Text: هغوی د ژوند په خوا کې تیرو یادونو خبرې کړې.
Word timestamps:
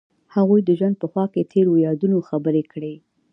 هغوی 0.35 0.59
د 0.63 0.69
ژوند 0.79 0.95
په 1.01 1.07
خوا 1.11 1.25
کې 1.33 1.49
تیرو 1.51 1.73
یادونو 1.87 2.17
خبرې 2.29 2.63
کړې. 2.71 2.93